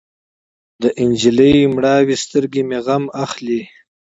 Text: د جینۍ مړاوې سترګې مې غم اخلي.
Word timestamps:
د 0.81 0.83
جینۍ 1.19 1.57
مړاوې 1.75 2.15
سترګې 2.23 2.61
مې 2.69 2.79
غم 2.85 3.03
اخلي. 3.23 3.61